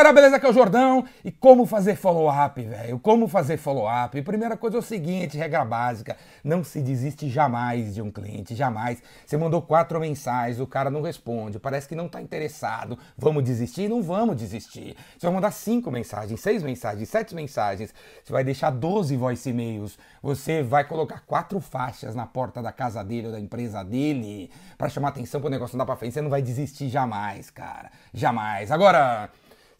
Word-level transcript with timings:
galera, 0.00 0.14
beleza? 0.14 0.36
Aqui 0.36 0.46
é 0.46 0.48
o 0.48 0.52
Jordão. 0.52 1.04
E 1.22 1.30
como 1.30 1.66
fazer 1.66 1.94
follow-up, 1.94 2.62
velho? 2.62 2.98
Como 2.98 3.28
fazer 3.28 3.58
follow-up? 3.58 4.22
Primeira 4.22 4.56
coisa 4.56 4.78
é 4.78 4.80
o 4.80 4.82
seguinte, 4.82 5.36
regra 5.36 5.62
básica, 5.62 6.16
não 6.42 6.64
se 6.64 6.80
desiste 6.80 7.28
jamais 7.28 7.94
de 7.94 8.00
um 8.00 8.10
cliente, 8.10 8.54
jamais. 8.54 9.02
Você 9.26 9.36
mandou 9.36 9.60
quatro 9.60 10.00
mensagens, 10.00 10.58
o 10.58 10.66
cara 10.66 10.88
não 10.88 11.02
responde, 11.02 11.58
parece 11.58 11.86
que 11.86 11.94
não 11.94 12.08
tá 12.08 12.20
interessado. 12.20 12.98
Vamos 13.16 13.44
desistir? 13.44 13.88
Não 13.88 14.02
vamos 14.02 14.36
desistir. 14.36 14.96
Você 15.18 15.26
vai 15.26 15.34
mandar 15.34 15.50
cinco 15.50 15.90
mensagens, 15.90 16.40
seis 16.40 16.62
mensagens, 16.62 17.06
sete 17.06 17.34
mensagens, 17.34 17.92
você 18.24 18.32
vai 18.32 18.42
deixar 18.42 18.70
12 18.70 19.14
voice 19.16 19.50
e-mails, 19.50 19.98
você 20.22 20.62
vai 20.62 20.84
colocar 20.84 21.20
quatro 21.26 21.60
faixas 21.60 22.14
na 22.14 22.24
porta 22.24 22.62
da 22.62 22.72
casa 22.72 23.04
dele 23.04 23.26
ou 23.26 23.32
da 23.34 23.40
empresa 23.40 23.84
dele 23.84 24.50
para 24.78 24.88
chamar 24.88 25.08
atenção 25.08 25.42
pro 25.42 25.50
negócio 25.50 25.76
dar 25.76 25.84
pra 25.84 25.96
frente. 25.96 26.14
Você 26.14 26.22
não 26.22 26.30
vai 26.30 26.40
desistir 26.40 26.88
jamais, 26.88 27.50
cara. 27.50 27.90
Jamais. 28.14 28.70
Agora... 28.70 29.30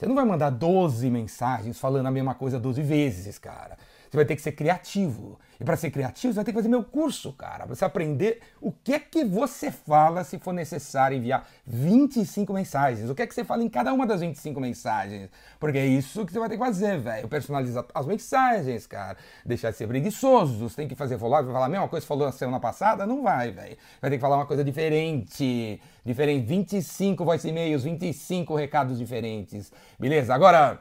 Você 0.01 0.07
não 0.07 0.15
vai 0.15 0.25
mandar 0.25 0.49
12 0.49 1.11
mensagens 1.11 1.79
falando 1.79 2.07
a 2.07 2.11
mesma 2.11 2.35
coisa 2.35 2.59
12 2.59 2.81
vezes, 2.81 3.39
cara. 3.39 3.77
Você 4.11 4.17
vai 4.17 4.25
ter 4.25 4.35
que 4.35 4.43
ser 4.43 4.53
criativo. 4.53 5.39
E 5.61 5.65
para 5.65 5.77
ser 5.77 5.91
criativo, 5.91 6.33
você 6.33 6.37
vai 6.37 6.45
ter 6.45 6.51
que 6.51 6.59
fazer 6.59 6.69
meu 6.69 6.83
curso, 6.83 7.33
cara. 7.33 7.65
Pra 7.65 7.77
você 7.77 7.85
aprender 7.85 8.41
o 8.61 8.73
que 8.73 8.95
é 8.95 8.99
que 8.99 9.25
você 9.25 9.71
fala 9.71 10.25
se 10.25 10.37
for 10.39 10.53
necessário 10.53 11.17
enviar 11.17 11.47
25 11.65 12.53
mensagens. 12.53 13.09
O 13.09 13.15
que 13.15 13.23
é 13.23 13.27
que 13.27 13.33
você 13.33 13.45
fala 13.45 13.63
em 13.63 13.69
cada 13.69 13.93
uma 13.93 14.05
das 14.05 14.21
25 14.21 14.61
mensagens. 14.61 15.31
Porque 15.61 15.79
é 15.79 15.87
isso 15.87 16.27
que 16.27 16.33
você 16.33 16.41
vai 16.41 16.49
ter 16.49 16.57
que 16.57 16.65
fazer, 16.65 16.99
velho. 16.99 17.29
Personalizar 17.29 17.85
as 17.95 18.07
mensagens, 18.07 18.85
cara. 18.85 19.17
Deixar 19.47 19.71
de 19.71 19.77
ser 19.77 19.87
preguiçoso. 19.87 20.69
Você 20.69 20.75
tem 20.75 20.89
que 20.89 20.97
fazer 20.97 21.17
follow 21.17 21.45
vai 21.45 21.53
falar 21.53 21.67
a 21.67 21.69
mesma 21.69 21.87
coisa 21.87 22.03
que 22.03 22.09
falou 22.09 22.27
na 22.27 22.33
semana 22.33 22.59
passada? 22.59 23.07
Não 23.07 23.23
vai, 23.23 23.53
velho. 23.53 23.77
Vai 24.01 24.11
ter 24.11 24.17
que 24.17 24.21
falar 24.21 24.37
uma 24.37 24.47
coisa 24.47 24.65
diferente. 24.65 25.81
Diferente. 26.05 26.47
25 26.47 27.25
voice 27.25 27.47
e-mails, 27.47 27.85
25 27.85 28.57
recados 28.57 28.99
diferentes. 28.99 29.71
Beleza? 30.01 30.35
Agora 30.35 30.81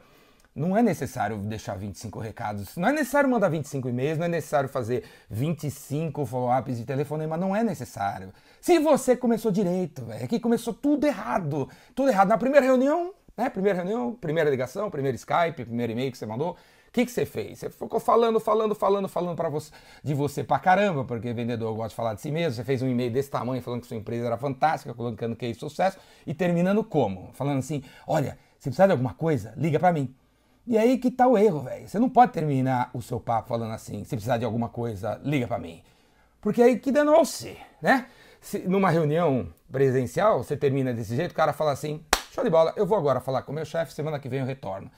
não 0.54 0.76
é 0.76 0.82
necessário 0.82 1.36
deixar 1.38 1.76
25 1.76 2.18
recados, 2.18 2.76
não 2.76 2.88
é 2.88 2.92
necessário 2.92 3.30
mandar 3.30 3.48
25 3.48 3.88
e-mails, 3.88 4.18
não 4.18 4.26
é 4.26 4.28
necessário 4.28 4.68
fazer 4.68 5.04
25 5.28 6.26
follow-ups 6.26 6.78
de 6.78 6.84
telefonema, 6.84 7.36
não 7.36 7.54
é 7.54 7.62
necessário. 7.62 8.32
Se 8.60 8.78
você 8.78 9.16
começou 9.16 9.50
direito, 9.50 10.04
velho, 10.04 10.24
aqui 10.24 10.40
começou 10.40 10.74
tudo 10.74 11.06
errado, 11.06 11.68
tudo 11.94 12.10
errado. 12.10 12.28
Na 12.28 12.38
primeira 12.38 12.66
reunião, 12.66 13.14
né, 13.36 13.48
primeira 13.48 13.78
reunião, 13.78 14.12
primeira 14.14 14.50
ligação, 14.50 14.90
primeiro 14.90 15.16
Skype, 15.16 15.64
primeiro 15.64 15.92
e-mail 15.92 16.10
que 16.10 16.18
você 16.18 16.26
mandou, 16.26 16.56
o 16.90 16.92
que, 16.92 17.06
que 17.06 17.12
você 17.12 17.24
fez? 17.24 17.60
Você 17.60 17.70
ficou 17.70 18.00
falando, 18.00 18.40
falando, 18.40 18.74
falando, 18.74 19.08
falando 19.08 19.36
para 19.36 19.48
você, 19.48 19.70
de 20.02 20.12
você 20.12 20.42
pra 20.42 20.58
caramba, 20.58 21.04
porque 21.04 21.32
vendedor 21.32 21.72
gosta 21.72 21.90
de 21.90 21.94
falar 21.94 22.14
de 22.14 22.20
si 22.20 22.32
mesmo. 22.32 22.56
Você 22.56 22.64
fez 22.64 22.82
um 22.82 22.88
e-mail 22.88 23.12
desse 23.12 23.30
tamanho 23.30 23.62
falando 23.62 23.82
que 23.82 23.86
sua 23.86 23.96
empresa 23.96 24.26
era 24.26 24.36
fantástica, 24.36 24.92
colocando 24.92 25.36
que 25.36 25.46
é 25.46 25.54
sucesso, 25.54 25.96
e 26.26 26.34
terminando 26.34 26.82
como? 26.82 27.30
Falando 27.32 27.60
assim: 27.60 27.84
olha, 28.08 28.36
se 28.58 28.64
precisar 28.68 28.86
de 28.86 28.92
alguma 28.92 29.14
coisa, 29.14 29.54
liga 29.56 29.78
para 29.78 29.92
mim. 29.92 30.12
E 30.70 30.78
aí 30.78 30.98
que 30.98 31.10
tá 31.10 31.26
o 31.26 31.36
erro, 31.36 31.62
velho. 31.62 31.88
Você 31.88 31.98
não 31.98 32.08
pode 32.08 32.30
terminar 32.30 32.90
o 32.94 33.02
seu 33.02 33.18
papo 33.18 33.48
falando 33.48 33.72
assim, 33.72 34.04
se 34.04 34.10
precisar 34.10 34.38
de 34.38 34.44
alguma 34.44 34.68
coisa, 34.68 35.20
liga 35.24 35.48
para 35.48 35.58
mim. 35.58 35.82
Porque 36.40 36.62
aí 36.62 36.78
que 36.78 36.92
danou-se, 36.92 37.58
né? 37.82 38.06
Se, 38.40 38.60
numa 38.60 38.88
reunião 38.88 39.52
presencial, 39.68 40.44
você 40.44 40.56
termina 40.56 40.94
desse 40.94 41.16
jeito, 41.16 41.32
o 41.32 41.34
cara 41.34 41.52
fala 41.52 41.72
assim, 41.72 42.00
show 42.30 42.44
de 42.44 42.50
bola, 42.50 42.72
eu 42.76 42.86
vou 42.86 42.96
agora 42.96 43.18
falar 43.18 43.42
com 43.42 43.50
o 43.50 43.54
meu 43.56 43.64
chefe, 43.64 43.92
semana 43.92 44.20
que 44.20 44.28
vem 44.28 44.38
eu 44.38 44.46
retorno. 44.46 44.88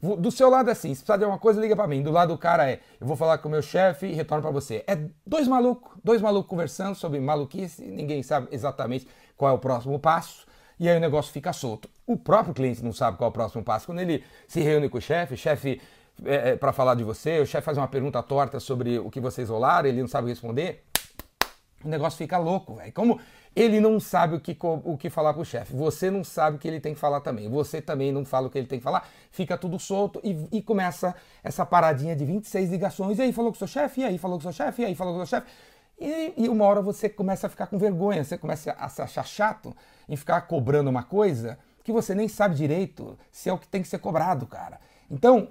Do 0.00 0.30
seu 0.30 0.48
lado 0.48 0.70
é 0.70 0.72
assim, 0.72 0.94
se 0.94 1.02
precisar 1.02 1.18
de 1.18 1.24
alguma 1.24 1.38
coisa, 1.38 1.60
liga 1.60 1.76
para 1.76 1.86
mim. 1.86 2.02
Do 2.02 2.10
lado 2.10 2.32
do 2.32 2.38
cara 2.38 2.70
é, 2.70 2.80
eu 2.98 3.06
vou 3.06 3.14
falar 3.14 3.36
com 3.36 3.48
o 3.48 3.50
meu 3.50 3.60
chefe 3.60 4.06
e 4.06 4.14
retorno 4.14 4.40
para 4.40 4.50
você. 4.50 4.82
É 4.86 4.98
dois 5.26 5.46
malucos, 5.46 5.92
dois 6.02 6.22
malucos 6.22 6.48
conversando 6.48 6.94
sobre 6.94 7.20
maluquice, 7.20 7.84
ninguém 7.84 8.22
sabe 8.22 8.48
exatamente 8.50 9.06
qual 9.36 9.50
é 9.50 9.54
o 9.54 9.58
próximo 9.58 9.98
passo 9.98 10.47
e 10.78 10.88
aí 10.88 10.96
o 10.96 11.00
negócio 11.00 11.32
fica 11.32 11.52
solto. 11.52 11.88
O 12.06 12.16
próprio 12.16 12.54
cliente 12.54 12.84
não 12.84 12.92
sabe 12.92 13.16
qual 13.16 13.28
é 13.28 13.30
o 13.30 13.32
próximo 13.32 13.62
passo. 13.62 13.86
Quando 13.86 14.00
ele 14.00 14.24
se 14.46 14.60
reúne 14.60 14.88
com 14.88 14.98
o 14.98 15.00
chefe, 15.00 15.34
o 15.34 15.36
chefe 15.36 15.80
é, 16.24 16.50
é 16.50 16.56
para 16.56 16.72
falar 16.72 16.94
de 16.94 17.04
você, 17.04 17.40
o 17.40 17.46
chefe 17.46 17.64
faz 17.64 17.76
uma 17.76 17.88
pergunta 17.88 18.22
torta 18.22 18.58
sobre 18.60 18.98
o 18.98 19.10
que 19.10 19.20
vocês 19.20 19.48
rolaram, 19.48 19.88
ele 19.88 20.00
não 20.00 20.08
sabe 20.08 20.28
responder, 20.28 20.84
o 21.84 21.88
negócio 21.88 22.18
fica 22.18 22.38
louco, 22.38 22.74
velho. 22.74 22.92
Como 22.92 23.20
ele 23.54 23.80
não 23.80 23.98
sabe 23.98 24.36
o 24.36 24.40
que, 24.40 24.56
o 24.60 24.96
que 24.96 25.10
falar 25.10 25.34
pro 25.34 25.44
chefe, 25.44 25.74
você 25.74 26.10
não 26.10 26.22
sabe 26.22 26.56
o 26.56 26.58
que 26.58 26.68
ele 26.68 26.80
tem 26.80 26.94
que 26.94 27.00
falar 27.00 27.20
também, 27.20 27.48
você 27.48 27.80
também 27.80 28.12
não 28.12 28.24
fala 28.24 28.46
o 28.46 28.50
que 28.50 28.58
ele 28.58 28.66
tem 28.66 28.78
que 28.78 28.84
falar, 28.84 29.08
fica 29.30 29.56
tudo 29.56 29.78
solto 29.78 30.20
e, 30.22 30.58
e 30.58 30.62
começa 30.62 31.14
essa 31.42 31.64
paradinha 31.64 32.14
de 32.14 32.24
26 32.24 32.70
ligações. 32.70 33.18
E 33.18 33.22
aí 33.22 33.32
falou 33.32 33.50
com 33.50 33.56
o 33.56 33.58
seu 33.58 33.68
chefe, 33.68 34.00
e 34.00 34.04
aí 34.04 34.18
falou 34.18 34.38
com 34.38 34.48
o 34.48 34.52
seu 34.52 34.66
chefe, 34.66 34.82
e 34.82 34.84
aí 34.84 34.94
falou 34.94 35.14
com 35.14 35.22
o 35.22 35.26
seu 35.26 35.38
chefe. 35.38 35.50
E, 36.00 36.34
e, 36.36 36.48
uma 36.48 36.64
hora 36.64 36.80
você 36.80 37.08
começa 37.08 37.46
a 37.46 37.50
ficar 37.50 37.66
com 37.66 37.78
vergonha, 37.78 38.22
você 38.22 38.38
começa 38.38 38.72
a 38.72 38.88
se 38.88 39.02
achar 39.02 39.26
chato 39.26 39.76
em 40.08 40.16
ficar 40.16 40.42
cobrando 40.42 40.88
uma 40.88 41.02
coisa 41.02 41.58
que 41.82 41.92
você 41.92 42.14
nem 42.14 42.28
sabe 42.28 42.54
direito 42.54 43.18
se 43.32 43.48
é 43.48 43.52
o 43.52 43.58
que 43.58 43.66
tem 43.66 43.82
que 43.82 43.88
ser 43.88 43.98
cobrado, 43.98 44.46
cara. 44.46 44.78
Então, 45.10 45.48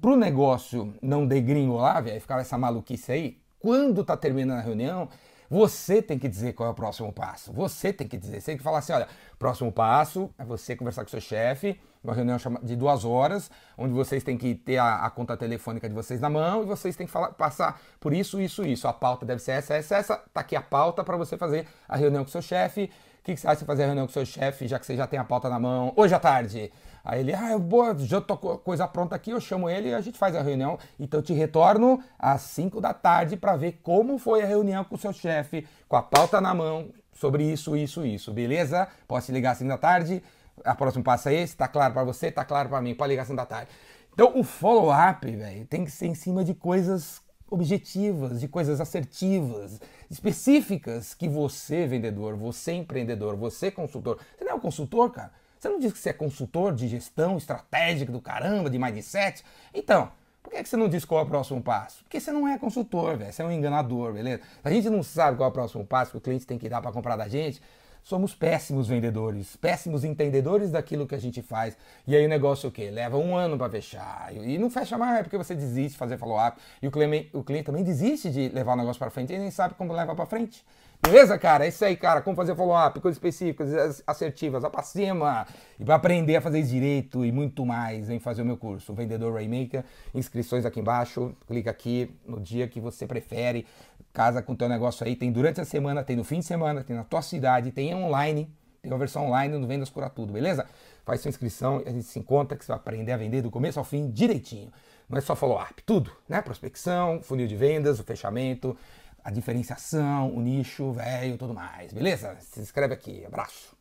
pro 0.00 0.16
negócio 0.16 0.92
não 1.00 1.26
degringolar, 1.26 2.02
velho, 2.02 2.20
ficar 2.20 2.40
essa 2.40 2.58
maluquice 2.58 3.12
aí, 3.12 3.38
quando 3.58 4.04
tá 4.04 4.16
terminando 4.16 4.58
a 4.58 4.62
reunião, 4.62 5.08
você 5.48 6.00
tem 6.00 6.18
que 6.18 6.28
dizer 6.28 6.52
qual 6.52 6.68
é 6.68 6.72
o 6.72 6.74
próximo 6.74 7.12
passo. 7.12 7.52
Você 7.52 7.92
tem 7.92 8.06
que 8.06 8.16
dizer. 8.16 8.40
Você 8.40 8.52
tem 8.52 8.56
que 8.56 8.62
falar 8.62 8.78
assim: 8.78 8.92
olha, 8.92 9.08
próximo 9.38 9.72
passo 9.72 10.30
é 10.38 10.44
você 10.44 10.76
conversar 10.76 11.04
com 11.04 11.10
seu 11.10 11.20
chefe, 11.20 11.78
uma 12.02 12.14
reunião 12.14 12.36
de 12.62 12.76
duas 12.76 13.04
horas, 13.04 13.50
onde 13.76 13.92
vocês 13.92 14.24
têm 14.24 14.36
que 14.36 14.54
ter 14.54 14.78
a, 14.78 15.04
a, 15.04 15.10
conta 15.10 15.36
telefônica 15.36 15.88
de 15.88 15.94
vocês 15.94 16.20
na 16.20 16.30
mão 16.30 16.62
e 16.62 16.66
vocês 16.66 16.96
têm 16.96 17.06
que 17.06 17.12
falar, 17.12 17.32
passar 17.32 17.80
por 18.00 18.12
isso, 18.12 18.40
isso, 18.40 18.64
isso. 18.64 18.88
A 18.88 18.92
pauta 18.92 19.26
deve 19.26 19.40
ser 19.40 19.52
essa, 19.52 19.74
essa, 19.74 19.96
essa. 19.96 20.16
Tá 20.32 20.40
aqui 20.40 20.56
a 20.56 20.62
pauta 20.62 21.04
para 21.04 21.16
você 21.16 21.36
fazer 21.36 21.66
a 21.88 21.96
reunião 21.96 22.24
com 22.24 22.30
seu 22.30 22.42
chefe. 22.42 22.90
O 23.20 23.22
que, 23.22 23.34
que 23.34 23.40
você 23.40 23.46
acha 23.46 23.60
de 23.60 23.66
fazer 23.66 23.82
a 23.82 23.86
reunião 23.86 24.06
com 24.06 24.12
seu 24.12 24.24
chefe, 24.24 24.66
já 24.66 24.78
que 24.78 24.86
você 24.86 24.96
já 24.96 25.06
tem 25.06 25.18
a 25.18 25.24
pauta 25.24 25.50
na 25.50 25.60
mão, 25.60 25.92
hoje 25.94 26.14
à 26.14 26.18
tarde? 26.18 26.72
Aí 27.04 27.20
ele, 27.20 27.34
ah, 27.34 27.56
vou, 27.58 27.98
já 27.98 28.20
tô 28.20 28.36
com 28.36 28.56
coisa 28.58 28.88
pronta 28.88 29.14
aqui, 29.14 29.30
eu 29.30 29.40
chamo 29.40 29.68
ele 29.68 29.90
e 29.90 29.94
a 29.94 30.00
gente 30.00 30.18
faz 30.18 30.34
a 30.34 30.40
reunião. 30.40 30.78
Então 30.98 31.20
te 31.20 31.34
retorno 31.34 32.02
às 32.18 32.40
5 32.42 32.80
da 32.80 32.94
tarde 32.94 33.36
para 33.36 33.56
ver 33.56 33.80
como 33.82 34.18
foi 34.18 34.42
a 34.42 34.46
reunião 34.46 34.84
com 34.84 34.94
o 34.94 34.98
seu 34.98 35.12
chefe, 35.12 35.66
com 35.86 35.96
a 35.96 36.02
pauta 36.02 36.40
na 36.40 36.54
mão, 36.54 36.88
sobre 37.12 37.44
isso, 37.44 37.76
isso, 37.76 38.04
isso, 38.04 38.32
beleza? 38.32 38.88
Posso 39.06 39.26
te 39.26 39.32
ligar 39.32 39.52
às 39.52 39.58
5 39.58 39.68
da 39.68 39.76
tarde? 39.76 40.22
A 40.64 40.74
próximo 40.74 41.04
passo 41.04 41.28
é 41.28 41.34
esse, 41.34 41.56
tá 41.56 41.68
claro 41.68 41.92
para 41.92 42.04
você, 42.04 42.30
tá 42.30 42.44
claro 42.44 42.68
para 42.68 42.80
mim, 42.80 42.96
ligar 43.06 43.22
às 43.22 43.28
5 43.28 43.36
da 43.36 43.46
tarde. 43.46 43.70
Então 44.12 44.38
o 44.38 44.42
follow-up, 44.42 45.24
velho, 45.24 45.66
tem 45.66 45.84
que 45.84 45.90
ser 45.90 46.06
em 46.06 46.14
cima 46.14 46.44
de 46.44 46.54
coisas 46.54 47.22
objetivas, 47.50 48.40
de 48.40 48.48
coisas 48.48 48.80
assertivas, 48.80 49.80
específicas 50.08 51.14
que 51.14 51.28
você, 51.28 51.86
vendedor, 51.86 52.36
você 52.36 52.72
empreendedor, 52.72 53.36
você 53.36 53.70
consultor, 53.70 54.18
você 54.36 54.44
não 54.44 54.52
é 54.52 54.54
um 54.54 54.60
consultor, 54.60 55.10
cara? 55.10 55.32
Você 55.58 55.68
não 55.68 55.78
diz 55.78 55.92
que 55.92 55.98
você 55.98 56.10
é 56.10 56.12
consultor 56.14 56.74
de 56.74 56.88
gestão 56.88 57.36
estratégica 57.36 58.10
do 58.10 58.20
caramba, 58.20 58.70
de 58.70 58.78
mindset? 58.78 59.44
Então, 59.74 60.10
por 60.42 60.50
que 60.50 60.64
você 60.64 60.76
não 60.76 60.88
diz 60.88 61.04
qual 61.04 61.20
é 61.20 61.24
o 61.24 61.26
próximo 61.26 61.62
passo? 61.62 62.02
Porque 62.02 62.18
você 62.18 62.32
não 62.32 62.48
é 62.48 62.58
consultor, 62.58 63.18
velho. 63.18 63.32
Você 63.32 63.42
é 63.42 63.44
um 63.44 63.52
enganador, 63.52 64.12
beleza? 64.14 64.42
A 64.64 64.70
gente 64.70 64.88
não 64.88 65.02
sabe 65.02 65.36
qual 65.36 65.48
é 65.48 65.50
o 65.50 65.52
próximo 65.52 65.84
passo 65.84 66.12
que 66.12 66.16
o 66.16 66.20
cliente 66.20 66.46
tem 66.46 66.58
que 66.58 66.68
dar 66.68 66.80
para 66.80 66.90
comprar 66.92 67.16
da 67.16 67.28
gente. 67.28 67.60
Somos 68.02 68.34
péssimos 68.34 68.88
vendedores, 68.88 69.56
péssimos 69.56 70.04
entendedores 70.04 70.70
daquilo 70.70 71.06
que 71.06 71.14
a 71.14 71.18
gente 71.18 71.42
faz. 71.42 71.76
E 72.06 72.16
aí 72.16 72.24
o 72.24 72.28
negócio 72.28 72.68
o 72.68 72.72
quê? 72.72 72.90
Leva 72.90 73.16
um 73.16 73.36
ano 73.36 73.56
para 73.56 73.70
fechar. 73.70 74.34
E 74.34 74.58
não 74.58 74.70
fecha 74.70 74.96
mais 74.98 75.20
é 75.20 75.22
porque 75.22 75.36
você 75.36 75.54
desiste 75.54 75.92
de 75.92 75.98
fazer 75.98 76.18
follow-up. 76.18 76.60
E 76.82 76.88
o 76.88 76.90
cliente, 76.90 77.30
o 77.32 77.42
cliente 77.42 77.66
também 77.66 77.84
desiste 77.84 78.30
de 78.30 78.48
levar 78.48 78.74
o 78.74 78.76
negócio 78.76 78.98
para 78.98 79.10
frente 79.10 79.32
e 79.32 79.38
nem 79.38 79.50
sabe 79.50 79.74
como 79.74 79.92
levar 79.92 80.14
para 80.14 80.26
frente. 80.26 80.64
Beleza, 81.02 81.38
cara? 81.38 81.64
É 81.64 81.68
isso 81.68 81.82
aí, 81.82 81.96
cara. 81.96 82.20
Como 82.20 82.36
fazer 82.36 82.54
follow-up, 82.54 83.00
coisas 83.00 83.16
específicas, 83.16 84.02
assertivas, 84.06 84.60
vai 84.60 84.70
pra 84.70 84.82
cima. 84.82 85.46
E 85.78 85.84
para 85.84 85.94
aprender 85.94 86.36
a 86.36 86.40
fazer 86.42 86.62
direito 86.62 87.24
e 87.24 87.32
muito 87.32 87.64
mais, 87.64 88.08
vem 88.08 88.18
fazer 88.18 88.42
o 88.42 88.44
meu 88.44 88.56
curso, 88.56 88.92
Vendedor 88.92 89.32
Raymaker. 89.32 89.82
Inscrições 90.14 90.66
aqui 90.66 90.78
embaixo. 90.78 91.34
Clica 91.46 91.70
aqui 91.70 92.10
no 92.26 92.38
dia 92.38 92.68
que 92.68 92.80
você 92.80 93.06
prefere. 93.06 93.66
Casa 94.12 94.42
com 94.42 94.52
o 94.52 94.56
teu 94.56 94.68
negócio 94.68 95.06
aí. 95.06 95.14
Tem 95.14 95.30
durante 95.30 95.60
a 95.60 95.64
semana, 95.64 96.02
tem 96.02 96.16
no 96.16 96.24
fim 96.24 96.40
de 96.40 96.46
semana, 96.46 96.82
tem 96.82 96.96
na 96.96 97.04
tua 97.04 97.22
cidade, 97.22 97.70
tem 97.70 97.94
online. 97.94 98.50
Tem 98.82 98.90
uma 98.90 98.98
versão 98.98 99.26
online 99.26 99.56
no 99.58 99.66
Vendas 99.66 99.90
Cura 99.90 100.08
Tudo, 100.08 100.32
beleza? 100.32 100.66
Faz 101.04 101.20
sua 101.20 101.28
inscrição 101.28 101.82
e 101.84 101.88
a 101.88 101.92
gente 101.92 102.04
se 102.04 102.18
encontra 102.18 102.56
que 102.56 102.64
você 102.64 102.72
vai 102.72 102.78
aprender 102.78 103.12
a 103.12 103.16
vender 103.16 103.42
do 103.42 103.50
começo 103.50 103.78
ao 103.78 103.84
fim 103.84 104.10
direitinho. 104.10 104.72
Não 105.08 105.18
é 105.18 105.20
só 105.20 105.36
follow-up, 105.36 105.82
tudo, 105.84 106.10
né? 106.28 106.40
Prospecção, 106.40 107.20
funil 107.22 107.46
de 107.46 107.56
vendas, 107.56 107.98
o 107.98 108.04
fechamento, 108.04 108.76
a 109.22 109.30
diferenciação, 109.30 110.34
o 110.34 110.40
nicho, 110.40 110.92
velho, 110.92 111.36
tudo 111.36 111.52
mais, 111.52 111.92
beleza? 111.92 112.36
Se 112.40 112.60
inscreve 112.60 112.94
aqui, 112.94 113.24
abraço. 113.26 113.79